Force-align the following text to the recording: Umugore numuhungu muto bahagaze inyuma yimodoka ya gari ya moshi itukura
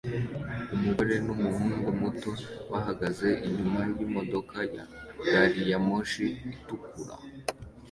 Umugore 0.75 1.15
numuhungu 1.25 1.87
muto 2.01 2.31
bahagaze 2.71 3.29
inyuma 3.47 3.81
yimodoka 3.97 4.57
ya 4.75 4.85
gari 5.29 5.61
ya 5.71 5.77
moshi 5.87 6.25
itukura 6.55 7.13